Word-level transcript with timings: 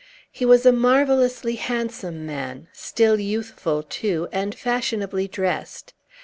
He 0.31 0.45
was 0.47 0.65
a 0.65 0.71
marvellously 0.71 1.57
handsome 1.57 2.25
man, 2.25 2.69
still 2.73 3.19
youthful, 3.19 3.83
too, 3.83 4.27
and 4.31 4.55
fashionably 4.55 5.27
dressed. 5.27 5.93